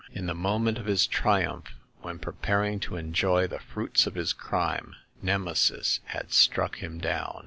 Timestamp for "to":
2.79-2.95